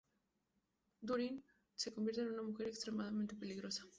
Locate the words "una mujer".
2.31-2.69